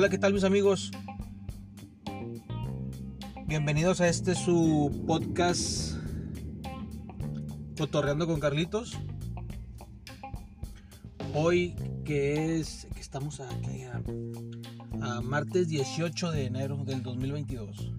[0.00, 0.92] Hola, ¿qué tal mis amigos?
[3.46, 5.92] Bienvenidos a este su podcast
[7.76, 8.96] Cotorreando con Carlitos.
[11.34, 11.74] Hoy
[12.06, 13.82] que es que estamos aquí
[15.02, 17.92] a, martes 18 de enero del 2022.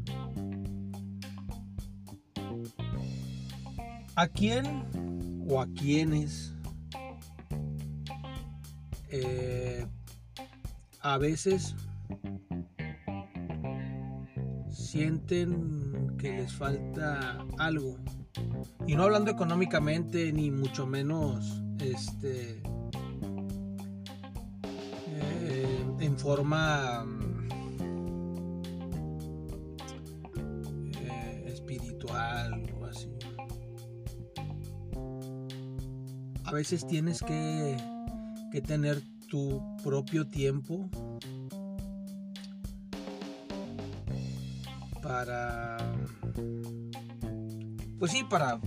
[4.16, 6.56] ¿A quién o a quiénes
[9.12, 9.86] eh,
[11.02, 11.76] a veces
[14.92, 17.98] sienten que les falta algo.
[18.88, 22.62] Y no hablando económicamente, ni mucho menos este,
[25.08, 27.06] eh, en forma
[30.94, 33.10] eh, espiritual o así.
[36.44, 37.78] A veces tienes que,
[38.52, 40.90] que tener tu propio tiempo
[45.12, 45.78] para
[48.00, 48.62] pues sí para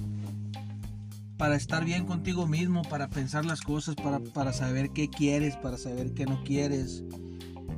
[1.38, 5.78] para estar bien contigo mismo para pensar las cosas para, para saber qué quieres para
[5.78, 7.02] saber qué no quieres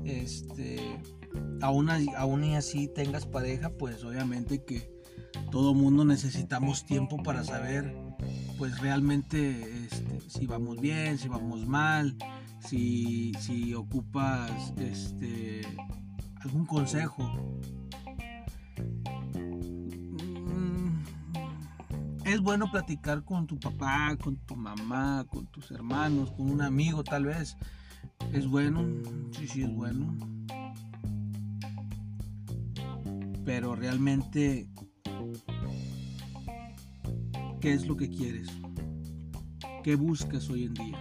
[0.04, 1.00] este
[1.60, 4.90] aún, aún y así tengas pareja pues obviamente que
[5.52, 7.96] todo mundo necesitamos tiempo para saber
[8.58, 12.16] pues realmente este, si vamos bien si vamos mal
[12.66, 15.62] si, si ocupas este,
[16.40, 17.60] algún consejo.
[22.26, 27.04] Es bueno platicar con tu papá, con tu mamá, con tus hermanos, con un amigo
[27.04, 27.56] tal vez.
[28.32, 28.84] Es bueno,
[29.30, 30.16] sí, sí es bueno.
[33.44, 34.68] Pero realmente,
[37.60, 38.48] ¿qué es lo que quieres?
[39.84, 40.98] ¿Qué buscas hoy en día?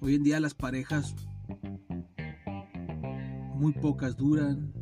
[0.00, 1.14] Hoy en día las parejas
[3.54, 4.72] muy pocas duran.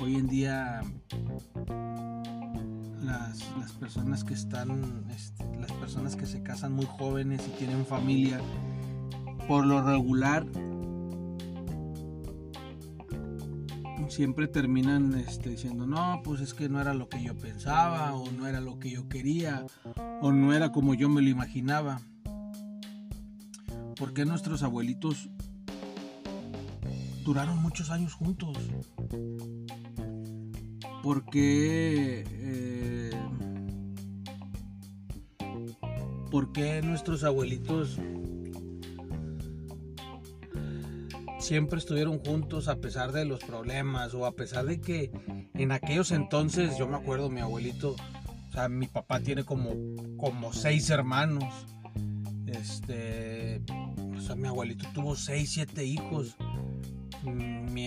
[0.00, 0.80] Hoy en día
[3.58, 8.40] las, personas que están, este, las personas que se casan muy jóvenes y tienen familia,
[9.46, 10.46] por lo regular
[14.08, 18.30] siempre terminan este, diciendo, no, pues es que no era lo que yo pensaba, o
[18.30, 19.64] no era lo que yo quería,
[20.20, 22.00] o no era como yo me lo imaginaba.
[23.96, 25.30] ¿Por qué nuestros abuelitos
[27.24, 28.58] duraron muchos años juntos?
[31.02, 33.10] ¿Por qué, eh,
[36.30, 37.98] ¿Por qué nuestros abuelitos
[41.38, 45.10] siempre estuvieron juntos a pesar de los problemas o a pesar de que
[45.54, 47.96] en aquellos entonces, yo me acuerdo, mi abuelito,
[48.48, 49.70] o sea, mi papá tiene como,
[50.16, 51.66] como seis hermanos.
[52.46, 53.60] Este,
[54.36, 56.36] mi abuelito tuvo 6, 7 hijos.
[57.22, 57.86] Mi,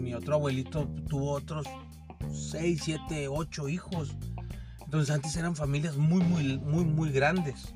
[0.00, 1.66] mi, otro abuelito tuvo otros
[2.32, 4.16] 6, 7, 8 hijos.
[4.84, 7.74] Entonces antes eran familias muy, muy, muy, muy grandes.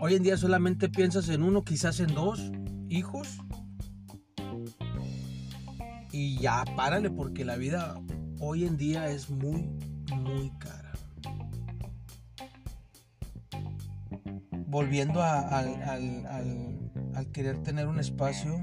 [0.00, 2.40] Hoy en día solamente piensas en uno, quizás en dos
[2.88, 3.38] hijos.
[6.12, 8.00] Y ya párale porque la vida
[8.40, 9.68] hoy en día es muy,
[10.12, 10.84] muy cara.
[14.74, 15.70] volviendo al,
[17.32, 18.60] querer tener un espacio,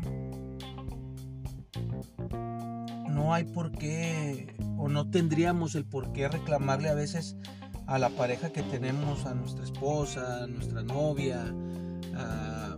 [3.22, 7.38] no hay por qué o no tendríamos el por qué reclamarle a veces
[7.86, 11.54] a la pareja que tenemos, a nuestra esposa, a nuestra novia,
[12.18, 12.78] a,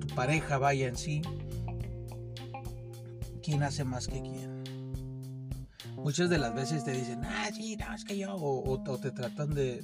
[0.00, 1.22] tu pareja, vaya en sí,
[3.42, 4.64] quién hace más que quién.
[5.96, 9.54] Muchas de las veces te dicen, ah, sí, no, es que yo, o, te tratan
[9.54, 9.82] de,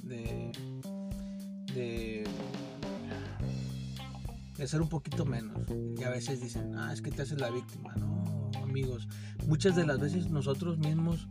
[4.57, 5.57] de ser un poquito menos.
[5.97, 7.93] Y a veces dicen, ah, es que te haces la víctima.
[7.95, 8.44] No,
[8.75, 9.07] amigos.
[9.47, 11.29] Muchas de las veces nosotros mismos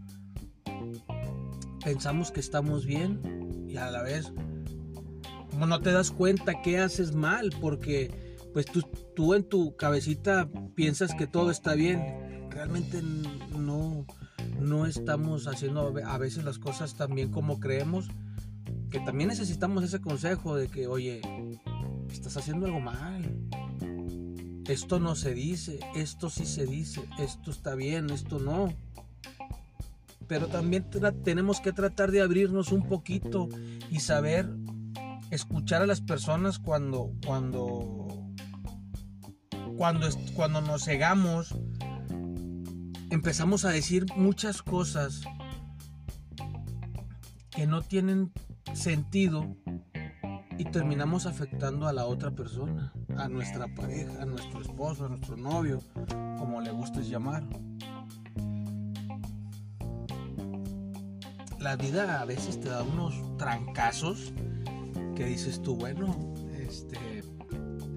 [1.84, 4.32] pensamos que estamos bien y a la vez
[5.50, 8.80] como no te das cuenta que haces mal porque pues tú,
[9.14, 12.48] tú en tu cabecita piensas que todo está bien.
[12.48, 14.06] Realmente no,
[14.58, 18.08] no estamos haciendo a veces las cosas tan bien como creemos
[18.90, 21.20] que también necesitamos ese consejo de que, oye,
[22.10, 23.22] estás haciendo algo mal.
[24.68, 28.72] Esto no se dice, esto sí se dice, esto está bien, esto no.
[30.26, 30.88] Pero también
[31.22, 33.48] tenemos que tratar de abrirnos un poquito
[33.90, 34.48] y saber
[35.30, 38.06] escuchar a las personas cuando cuando
[39.76, 41.54] cuando cuando nos cegamos
[43.10, 45.22] empezamos a decir muchas cosas
[47.50, 48.32] que no tienen
[48.74, 49.56] sentido
[50.58, 55.36] y terminamos afectando a la otra persona, a nuestra pareja, a nuestro esposo, a nuestro
[55.36, 55.80] novio,
[56.38, 57.44] como le gustes llamar.
[61.58, 64.32] La vida a veces te da unos trancazos
[65.14, 67.24] que dices tú, bueno, este,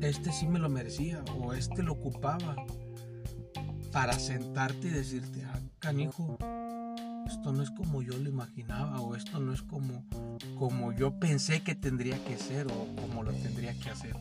[0.01, 2.55] este sí me lo merecía o este lo ocupaba
[3.91, 6.37] para sentarte y decirte, ah, canijo,
[7.27, 10.05] esto no es como yo lo imaginaba o esto no es como,
[10.57, 14.15] como yo pensé que tendría que ser o como lo tendría que hacer.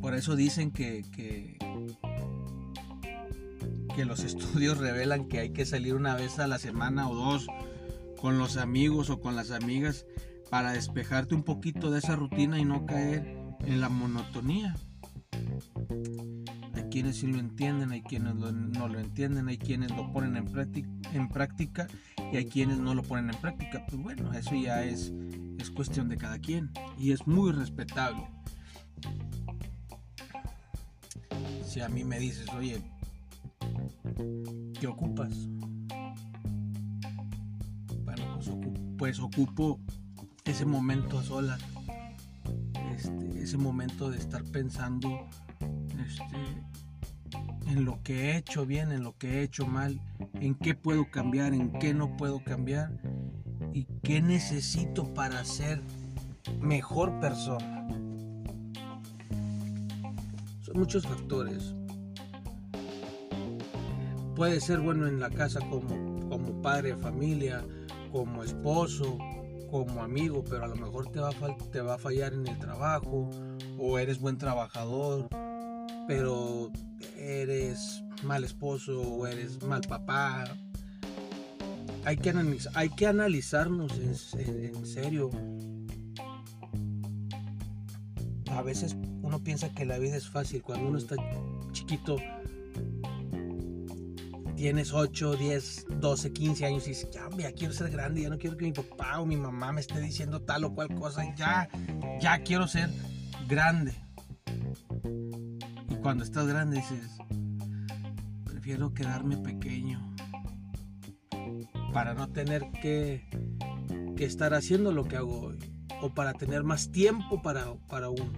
[0.00, 1.56] Por eso dicen que, que,
[4.04, 7.46] los estudios revelan que hay que salir una vez a la semana o dos
[8.20, 10.06] con los amigos o con las amigas
[10.50, 14.76] para despejarte un poquito de esa rutina y no caer en la monotonía.
[16.74, 21.28] Hay quienes sí lo entienden, hay quienes no lo entienden, hay quienes lo ponen en
[21.28, 21.88] práctica
[22.32, 23.84] y hay quienes no lo ponen en práctica.
[23.88, 25.12] Pues bueno, eso ya es,
[25.58, 28.26] es cuestión de cada quien y es muy respetable.
[31.66, 32.80] Si a mí me dices, oye,
[34.78, 35.48] ¿qué ocupas?
[38.04, 38.50] Bueno, pues,
[38.98, 39.80] pues ocupo
[40.44, 41.60] ese momento a solas
[42.94, 45.26] este, ese momento de estar pensando
[46.06, 46.62] este,
[47.66, 50.00] en lo que he hecho bien, en lo que he hecho mal,
[50.34, 52.90] en qué puedo cambiar, en qué no puedo cambiar
[53.72, 55.82] y qué necesito para ser
[56.60, 57.88] mejor persona.
[60.62, 61.74] Son muchos factores.
[64.36, 67.64] Puede ser bueno en la casa como, como padre de familia,
[68.10, 69.18] como esposo,
[69.70, 72.58] como amigo, pero a lo mejor te va, a te va a fallar en el
[72.58, 73.30] trabajo
[73.78, 75.28] o eres buen trabajador,
[76.06, 76.70] pero
[77.16, 80.44] eres mal esposo o eres mal papá.
[82.04, 82.34] Hay que,
[82.74, 85.30] hay que analizarnos en serio.
[88.50, 90.62] A veces uno piensa que la vida es fácil.
[90.62, 91.16] Cuando uno está
[91.72, 92.16] chiquito,
[94.56, 98.38] tienes 8, 10, 12, 15 años y dices, ya, ya quiero ser grande, ya no
[98.38, 101.68] quiero que mi papá o mi mamá me esté diciendo tal o cual cosa, ya,
[102.20, 102.90] ya quiero ser
[103.48, 104.03] grande.
[106.04, 107.16] Cuando estás grande dices,
[108.44, 110.14] prefiero quedarme pequeño
[111.94, 113.26] para no tener que,
[114.14, 115.58] que estar haciendo lo que hago hoy
[116.02, 118.32] o para tener más tiempo para, para uno.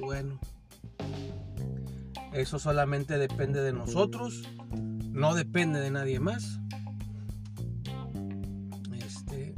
[0.00, 0.40] Bueno,
[2.32, 4.42] eso solamente depende de nosotros
[5.18, 6.60] no depende de nadie más.
[8.96, 9.54] Este,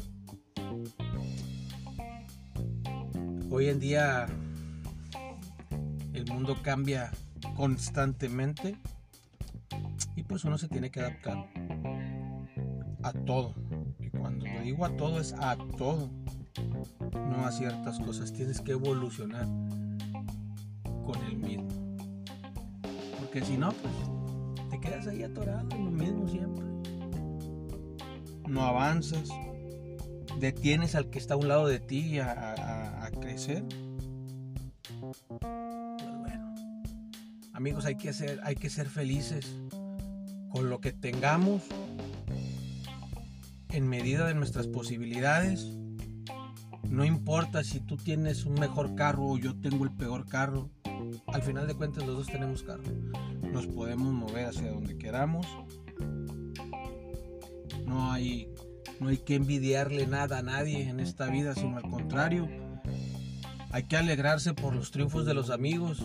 [3.50, 4.26] hoy en día
[6.30, 7.10] mundo cambia
[7.56, 8.76] constantemente
[10.16, 11.46] y pues uno se tiene que adaptar
[13.02, 13.54] a todo.
[13.98, 16.10] Y cuando lo digo a todo es a todo,
[17.14, 18.32] no a ciertas cosas.
[18.32, 19.46] Tienes que evolucionar
[21.04, 21.68] con el mismo.
[23.18, 23.94] Porque si no, pues
[24.80, 26.64] quedas ahí atorado en lo mismo siempre.
[28.48, 29.28] No avanzas.
[30.38, 33.64] Detienes al que está a un lado de ti a, crecer.
[37.60, 39.54] Amigos, hay que, ser, hay que ser felices
[40.48, 41.60] con lo que tengamos
[43.68, 45.66] en medida de nuestras posibilidades.
[46.88, 50.70] No importa si tú tienes un mejor carro o yo tengo el peor carro.
[51.26, 52.82] Al final de cuentas los dos tenemos carro
[53.52, 55.46] nos podemos mover hacia donde queramos.
[57.84, 58.48] No hay,
[59.00, 62.48] no hay que envidiarle nada a nadie en esta vida, sino al contrario.
[63.70, 66.02] Hay que alegrarse por los triunfos de los amigos.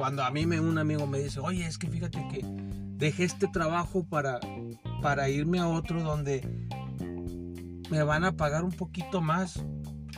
[0.00, 2.42] Cuando a mí me, un amigo me dice, oye, es que fíjate que
[2.96, 4.40] dejé este trabajo para,
[5.02, 6.40] para irme a otro donde
[7.90, 9.62] me van a pagar un poquito más.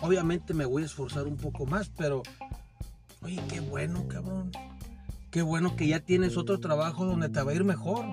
[0.00, 2.22] Obviamente me voy a esforzar un poco más, pero,
[3.22, 4.52] oye, qué bueno, cabrón
[5.32, 8.06] qué bueno que ya tienes otro trabajo donde te va a ir mejor.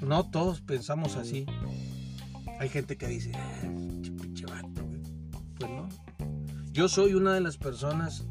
[0.00, 1.46] no todos pensamos así.
[2.58, 3.93] Hay gente que dice, ah,
[6.74, 8.26] Yo soy una de las personas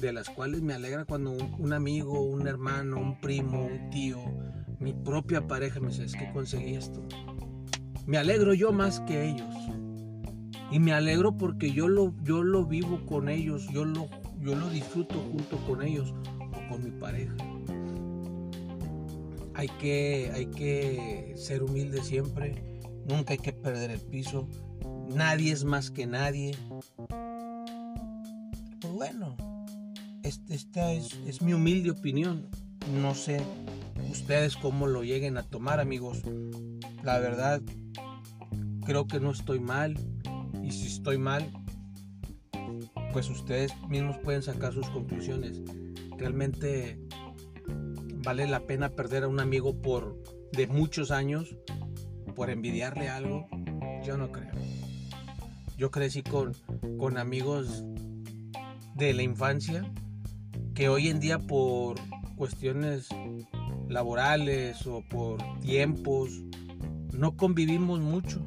[0.00, 4.18] de las cuales me alegra cuando un, amigo, un hermano, un primo, un tío,
[4.80, 7.00] mi propia pareja me dice, es que conseguí esto.
[8.04, 9.54] Me alegro yo más que ellos.
[10.72, 14.08] Y me alegro porque yo lo, yo lo vivo con ellos, yo lo
[14.40, 17.36] yo lo disfruto junto con ellos o con mi pareja.
[19.54, 22.60] Hay que, hay que ser humilde siempre,
[23.08, 24.48] nunca hay que perder el piso,
[25.14, 26.56] nadie es más que nadie.
[28.94, 29.36] Bueno,
[30.22, 32.46] esta es, es mi humilde opinión,
[32.92, 33.40] no sé
[34.08, 36.22] ustedes cómo lo lleguen a tomar, amigos.
[37.02, 37.60] La verdad,
[38.84, 39.96] creo que no estoy mal.
[40.62, 41.50] Y si estoy mal,
[43.12, 45.60] pues ustedes mismos pueden sacar sus conclusiones.
[46.16, 47.00] Realmente
[48.24, 50.22] vale la pena perder a un amigo por
[50.52, 51.56] de muchos años
[52.36, 53.48] por envidiarle algo.
[54.04, 54.54] Yo no creo.
[55.76, 56.54] Yo crecí con,
[56.96, 57.82] con amigos
[58.94, 59.84] de la infancia
[60.74, 61.96] que hoy en día por
[62.36, 63.08] cuestiones
[63.88, 66.30] laborales o por tiempos
[67.12, 68.42] no convivimos mucho.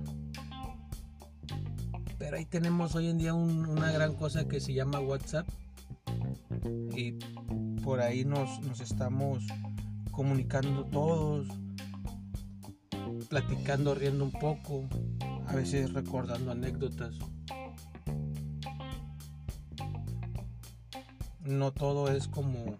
[2.17, 5.47] Pero ahí tenemos hoy en día una gran cosa que se llama WhatsApp.
[6.95, 7.13] Y
[7.83, 9.43] por ahí nos, nos estamos
[10.11, 11.47] comunicando todos,
[13.29, 14.89] platicando, riendo un poco,
[15.47, 17.15] a veces recordando anécdotas.
[21.47, 22.75] No todo es como,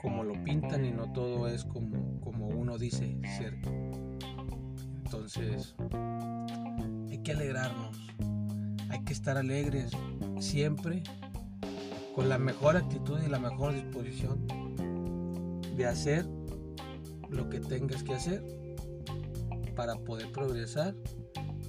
[0.00, 3.58] como lo pintan y no todo es como, como uno dice ser.
[5.04, 5.74] Entonces,
[7.10, 7.96] hay que alegrarnos,
[8.90, 9.90] hay que estar alegres
[10.38, 11.02] siempre
[12.14, 14.46] con la mejor actitud y la mejor disposición
[15.76, 16.28] de hacer
[17.28, 18.44] lo que tengas que hacer
[19.74, 20.94] para poder progresar,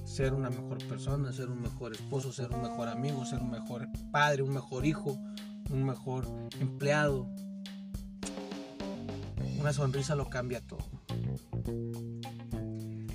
[0.05, 3.87] ser una mejor persona, ser un mejor esposo, ser un mejor amigo, ser un mejor
[4.11, 5.17] padre, un mejor hijo,
[5.71, 6.27] un mejor
[6.59, 7.29] empleado.
[9.59, 10.85] Una sonrisa lo cambia todo.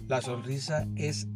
[0.09, 1.27] La sonrisa es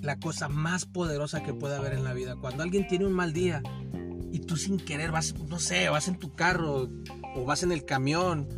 [0.00, 2.36] la cosa más poderosa que puede haber en la vida.
[2.36, 3.62] Cuando alguien tiene un mal día
[4.32, 6.88] y tú sin querer vas, no sé, vas en tu carro
[7.34, 8.48] o vas en el camión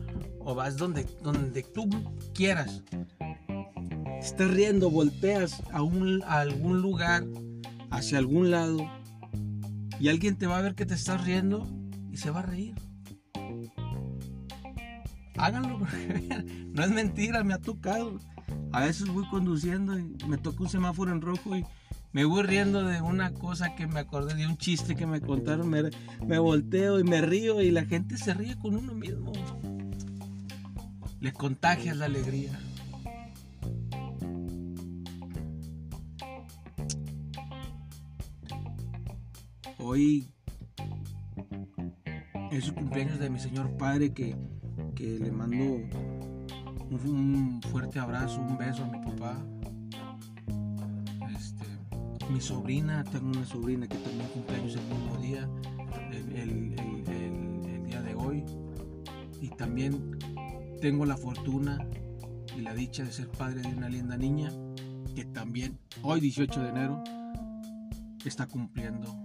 [0.40, 1.88] o vas donde, donde tú
[2.34, 2.82] quieras.
[4.20, 7.25] Estás riendo, volteas a, un, a algún lugar,
[7.90, 8.88] hacia algún lado,
[10.00, 11.66] y alguien te va a ver que te estás riendo
[12.10, 12.74] y se va a reír.
[15.36, 15.80] Háganlo,
[16.72, 18.18] no es mentira, me ha tocado.
[18.72, 21.64] A veces voy conduciendo y me toca un semáforo en rojo y
[22.12, 25.68] me voy riendo de una cosa que me acordé, de un chiste que me contaron,
[25.68, 25.90] me,
[26.24, 29.32] me volteo y me río y la gente se ríe con uno mismo.
[31.20, 32.58] Le contagias la alegría.
[39.87, 40.26] Hoy
[42.50, 44.35] es el cumpleaños de mi señor padre que,
[44.99, 45.62] le mando
[46.91, 49.37] un, fuerte abrazo, un beso a mi papá.
[51.37, 51.67] Este,
[52.33, 55.50] mi sobrina, tengo una sobrina que también cumpleaños el mismo día,
[56.35, 58.43] el día de hoy.
[59.43, 60.19] Y también
[60.81, 61.87] tengo la fortuna
[62.57, 64.50] y la dicha de ser padre de una linda niña
[65.14, 67.05] que también hoy 18 de enero
[68.25, 69.24] está cumpliendo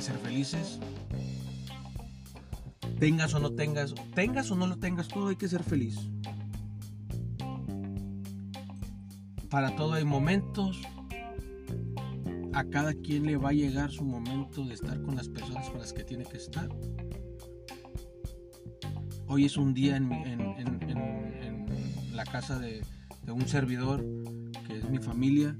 [0.00, 0.78] ser felices.
[2.98, 5.98] Tengas o no tengas, tengas o no lo tengas, todo hay que ser feliz.
[9.48, 10.80] Para todo hay momentos.
[12.52, 15.78] A cada quien le va a llegar su momento de estar con las personas con
[15.78, 16.68] las que tiene que estar.
[19.26, 20.10] Hoy es un día en,
[22.12, 22.82] la casa de,
[23.28, 24.04] un servidor
[24.66, 25.56] que es mi familia.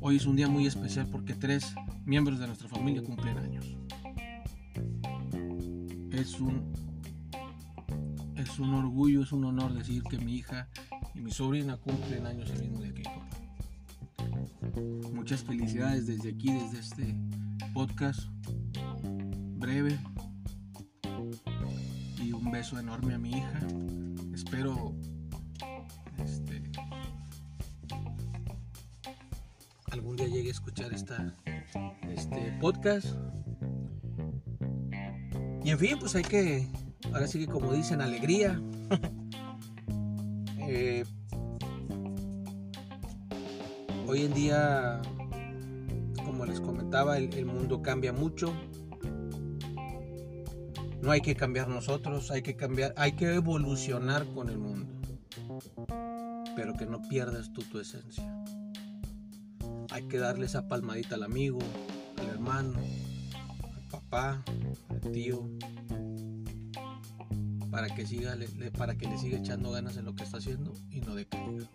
[0.00, 3.76] Hoy es un día muy especial porque tres miembros de nuestra familia cumplen años.
[6.10, 6.72] Es un,
[8.36, 10.68] es un orgullo, es un honor decir que mi hija
[11.14, 13.02] y mi sobrina cumplen años el mismo día que
[15.12, 17.14] Muchas felicidades desde aquí, desde este
[17.74, 18.20] podcast
[19.58, 19.98] breve,
[22.50, 23.60] beso enorme a mi hija.
[24.34, 24.94] Espero
[30.30, 31.34] llegue a escuchar esta,
[32.08, 33.08] este podcast.
[35.64, 36.66] Y en fin, pues hay que,
[37.12, 38.60] ahora sí que como dicen, alegría.
[40.72, 41.04] Eh,
[44.06, 45.02] hoy en día,
[46.24, 48.54] como les comentaba, el mundo cambia mucho
[51.02, 54.92] no hay que cambiar nosotros, hay que cambiar, hay que evolucionar con el mundo.
[56.54, 58.24] Pero que no pierdas tú tu esencia.
[59.90, 61.58] Hay que darle esa palmadita al amigo,
[62.18, 62.78] al hermano,
[63.74, 64.44] al papá,
[64.88, 65.48] al tío,
[67.70, 68.36] para que siga,
[68.76, 71.68] para que le siga echando ganas en lo que está haciendo y no decaiga.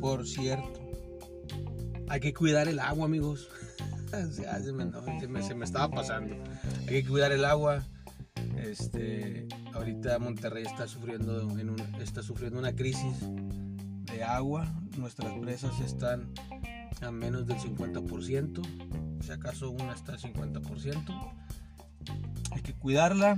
[0.00, 0.80] Por cierto,
[2.08, 3.48] hay que cuidar el agua, amigos.
[4.32, 4.72] se,
[5.54, 6.34] me, estaba pasando.
[6.80, 7.84] Hay que cuidar el agua.
[8.56, 11.48] Este, ahorita Monterrey está sufriendo,
[12.00, 13.16] está sufriendo una crisis
[14.12, 14.66] de agua.
[14.96, 16.32] Nuestras presas están
[17.00, 18.62] a menos del 50%,
[19.22, 21.32] si acaso una está al 50%.
[22.52, 23.36] Hay que cuidarla,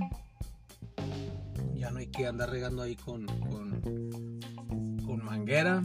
[1.75, 5.81] ya no hay que andar regando ahí con, con, manguera,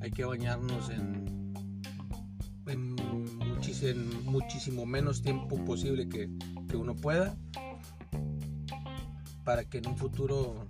[0.00, 1.54] hay que bañarnos en,
[2.66, 2.96] en,
[4.24, 6.28] muchísimo, menos tiempo posible que,
[6.74, 7.36] uno pueda,
[9.44, 10.66] para que en un futuro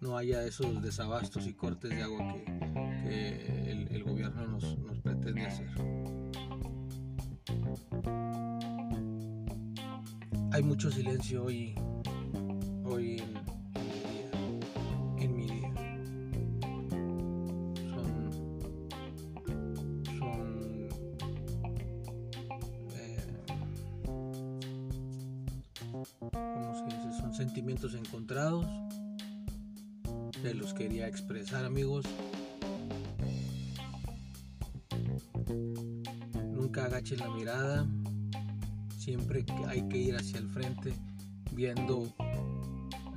[0.00, 2.34] no haya esos desabastos y cortes de agua
[3.04, 4.64] que, el, gobierno nos,
[5.02, 5.68] pretende hacer.
[10.52, 11.74] Hay mucho silencio hoy
[31.52, 32.04] amigos.
[36.52, 37.86] Nunca agachen la mirada,
[38.96, 40.92] siempre hay que ir hacia el frente
[41.52, 42.06] viendo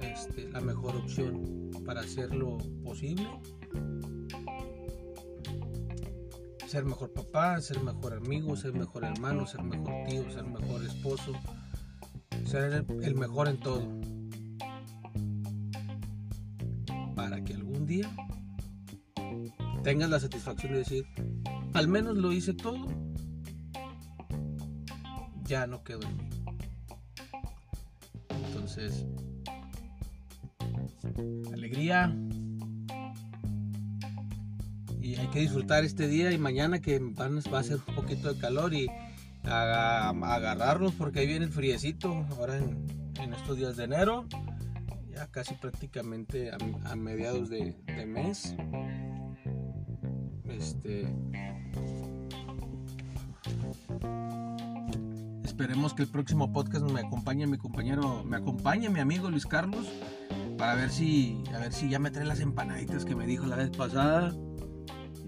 [0.02, 3.28] este, la mejor opción para hacerlo posible.
[6.68, 11.34] Ser mejor papá, ser mejor amigo, ser mejor hermano, ser mejor tío, ser mejor esposo,
[12.46, 14.13] ser el mejor en todo.
[19.84, 21.06] Tengas la satisfacción de decir,
[21.74, 22.88] al menos lo hice todo,
[25.44, 26.30] ya no quedó en mí.
[28.48, 29.06] Entonces,
[31.54, 32.16] alegría.
[35.02, 38.40] Y hay que disfrutar este día y mañana que va a ser un poquito de
[38.40, 38.88] calor y
[39.44, 44.26] agarrarnos porque ahí viene el friecito ahora en, estos días de enero.
[45.10, 47.76] Ya casi prácticamente a, mediados de
[48.08, 48.56] mes.
[50.58, 51.08] Este,
[55.44, 59.88] Esperemos que el próximo podcast me acompañe mi compañero, me acompañe mi amigo Luis Carlos
[60.58, 63.56] para ver si, a ver si ya me trae las empanaditas que me dijo la
[63.56, 64.34] vez pasada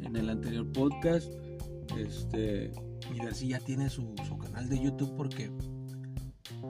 [0.01, 1.31] en el anterior podcast.
[1.97, 2.71] Este,
[3.13, 5.51] y ver si ya tiene su, canal de YouTube porque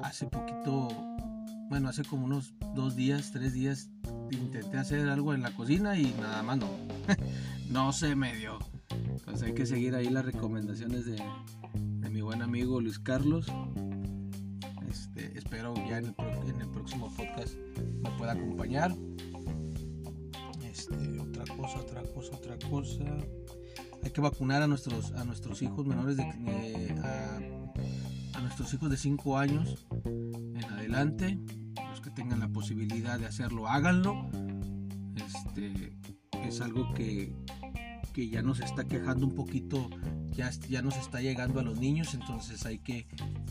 [0.03, 0.89] hace poquito,
[1.69, 3.89] bueno, hace como unos dos días, tres días
[4.31, 6.67] intenté hacer algo en la cocina y nada más no,
[7.69, 8.59] no se me dio.
[8.89, 11.21] Entonces hay que seguir ahí las recomendaciones de,
[12.09, 13.47] mi buen amigo Luis Carlos.
[14.89, 18.95] Este, espero ya en el, próximo podcast me pueda acompañar.
[20.63, 23.03] Este, otra cosa, otra cosa, otra cosa.
[24.03, 26.23] Hay que vacunar a nuestros, a nuestros hijos menores de,
[27.03, 31.39] a, nuestros hijos de 5 años en adelante.
[31.89, 34.29] Los que tengan la posibilidad de hacerlo, háganlo.
[35.15, 35.97] Este,
[36.47, 37.33] es algo que,
[38.15, 39.89] que ya nos está quejando un poquito
[40.31, 43.07] ya, ya nos está llegando a los niños, entonces hay que,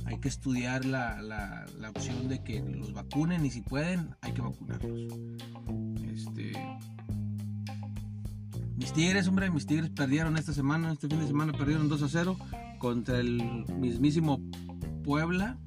[0.07, 4.33] hay que estudiar la, la, la opción de que los vacunen y si pueden, hay
[4.33, 5.13] que vacunarlos.
[6.03, 6.53] Este,
[8.75, 12.09] mis Tigres, hombre, mis Tigres perdieron esta semana, este fin de semana perdieron 2 a
[12.09, 12.39] 0
[12.79, 14.41] contra el mismísimo
[15.05, 15.59] Puebla.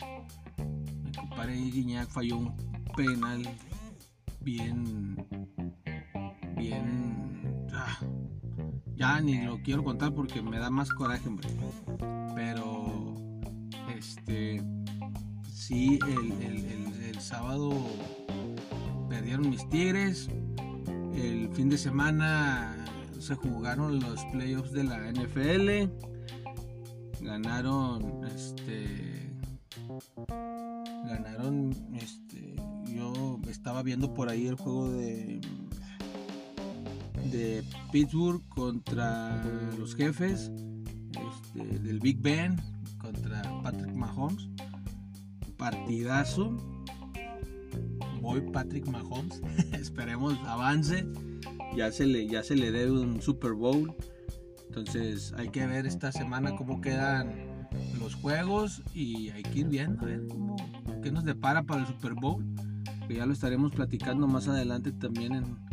[1.04, 2.56] Mi compadre Guiñac falló un
[2.96, 3.48] penal
[4.42, 5.24] bien,
[6.56, 7.07] bien,
[8.98, 11.48] ya ni lo quiero contar porque me da más coraje, hombre.
[12.36, 13.16] Pero,
[13.96, 14.62] este,
[15.54, 17.72] sí, el, sábado
[19.10, 20.30] perdieron mis Tigres.
[21.14, 22.76] El fin de semana
[23.20, 25.90] se jugaron los playoffs de la NFL.
[27.22, 29.32] Ganaron, este,
[31.06, 32.56] ganaron, este,
[32.86, 35.42] yo estaba viendo por ahí el juego de
[37.32, 39.42] de Pittsburgh contra
[39.78, 40.52] los jefes
[41.12, 42.56] este, del Big Ben
[42.98, 44.50] contra Patrick Mahomes.
[45.58, 46.58] Partidazo.
[48.22, 49.42] Voy Patrick Mahomes.
[49.74, 51.08] Esperemos avance.
[51.76, 53.96] Ya se le, ya se le debe un Super Bowl.
[54.68, 57.68] Entonces hay que ver esta semana cómo quedan
[58.00, 60.56] los juegos y hay que ir viendo a ver cómo,
[61.02, 62.46] qué nos depara para el Super Bowl.
[63.08, 65.67] Que ya lo estaremos platicando más adelante también en,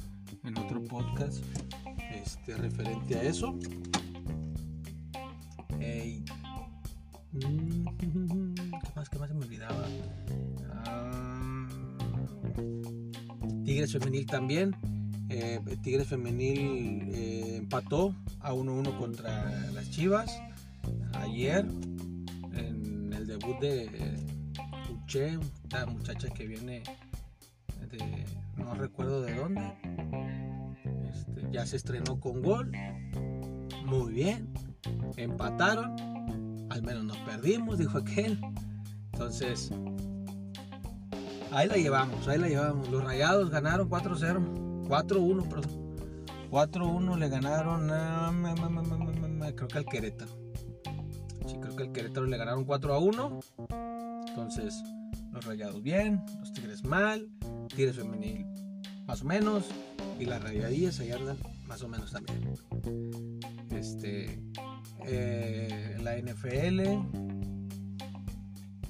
[0.45, 1.45] en otro podcast
[2.23, 3.59] este, referente a eso.
[7.35, 8.07] Mm, ¿Qué
[8.95, 9.09] más?
[9.09, 9.85] ¿Qué más se me olvidaba?
[10.87, 11.67] Ah,
[13.65, 14.77] Tigres Femenil también.
[15.31, 20.31] Eh, Tigres Femenil eh, empató a 1-1 contra las Chivas
[21.15, 21.67] ayer
[22.53, 23.89] en el debut de
[24.93, 26.85] Uche, una muchacha que viene
[27.91, 28.25] de
[28.57, 29.73] no recuerdo de dónde.
[31.55, 32.73] Ya se estrenó con gol.
[33.87, 34.53] Muy bien.
[35.17, 35.95] Empataron,
[36.69, 38.41] al menos nos perdimos, dijo aquel.
[39.13, 39.71] Entonces,
[41.53, 42.89] ahí la llevamos, ahí la llevamos.
[42.91, 45.95] Los rayados ganaron 4-0, 4-1, perdón.
[46.51, 47.87] 4-1 le ganaron.
[49.55, 50.33] Creo que al Querétaro.
[51.47, 53.45] Sí, creo que al Querétaro le ganaron 4-1.
[54.29, 54.83] Entonces,
[55.31, 57.29] los rayados bien, los tigres mal,
[57.69, 58.45] tigres femenil
[59.07, 59.65] más o menos,
[60.19, 62.55] y las rayadillas ahí andan más o menos también.
[63.71, 64.41] Este,
[65.07, 66.81] eh, la NFL,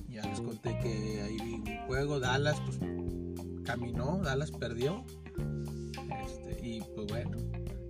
[0.08, 2.78] ya les conté que ahí vi un juego, Dallas pues
[3.64, 5.04] caminó, Dallas perdió,
[6.24, 7.38] este, y pues bueno,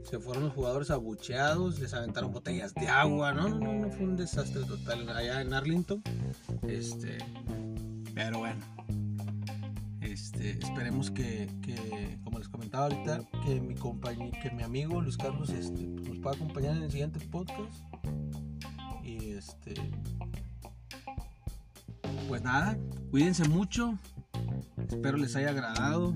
[0.05, 4.16] se fueron los jugadores abucheados, les aventaron botellas de agua, no, no, no, fue un
[4.16, 6.03] desastre total allá en Arlington,
[6.62, 7.18] este,
[8.14, 8.61] pero bueno,
[10.44, 11.48] este, esperemos que,
[12.22, 16.37] como les comentaba ahorita, que mi que mi amigo Luis Carlos este, pues, nos pueda
[16.37, 17.72] acompañar en el siguiente podcast.
[19.02, 19.74] Y este,
[22.28, 22.76] pues nada,
[23.11, 23.98] cuídense mucho.
[24.76, 26.14] Espero les haya agradado.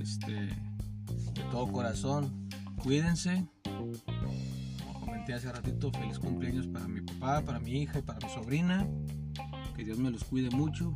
[0.00, 2.48] Este, de todo corazón,
[2.82, 3.46] cuídense.
[3.62, 8.32] Como comenté hace ratito, feliz cumpleaños para mi papá, para mi hija y para mi
[8.32, 8.88] sobrina.
[9.76, 10.92] Que Dios me los cuide mucho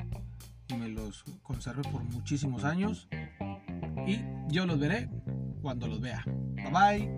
[0.69, 3.09] y me los conserve por muchísimos años.
[4.07, 5.09] Y yo los veré
[5.63, 6.25] cuando los vea.
[6.27, 7.09] Bye bye.